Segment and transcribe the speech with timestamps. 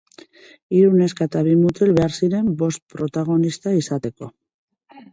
[0.77, 4.35] Hiru neska eta bi mutil behar ziren bost protagonista izateko.